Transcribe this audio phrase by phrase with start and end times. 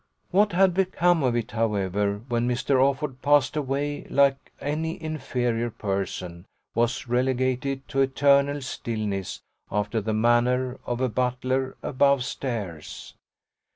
[0.31, 2.71] What had become of it however when Mr.
[2.77, 10.79] Offord passed away like any inferior person was relegated to eternal stillness after the manner
[10.87, 13.13] of a butler above stairs?